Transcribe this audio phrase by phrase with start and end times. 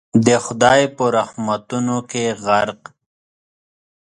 [0.25, 2.81] د خدای په رحمتونو کي غرق